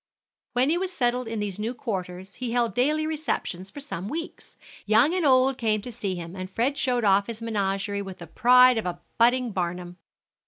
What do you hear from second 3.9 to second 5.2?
weeks. Young